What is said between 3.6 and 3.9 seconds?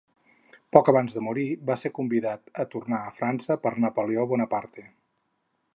per